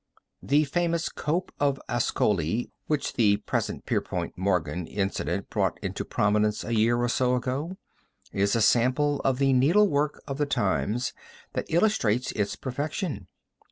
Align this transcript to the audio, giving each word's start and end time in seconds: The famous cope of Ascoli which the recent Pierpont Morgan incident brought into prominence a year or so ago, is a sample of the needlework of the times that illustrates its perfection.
The 0.41 0.63
famous 0.63 1.09
cope 1.09 1.51
of 1.59 1.79
Ascoli 1.87 2.71
which 2.87 3.13
the 3.13 3.39
recent 3.53 3.85
Pierpont 3.85 4.35
Morgan 4.35 4.87
incident 4.87 5.51
brought 5.51 5.77
into 5.83 6.03
prominence 6.03 6.63
a 6.63 6.73
year 6.73 6.97
or 6.97 7.07
so 7.07 7.35
ago, 7.35 7.77
is 8.33 8.55
a 8.55 8.61
sample 8.61 9.19
of 9.19 9.37
the 9.37 9.53
needlework 9.53 10.23
of 10.25 10.39
the 10.39 10.47
times 10.47 11.13
that 11.53 11.69
illustrates 11.69 12.31
its 12.31 12.55
perfection. 12.55 13.27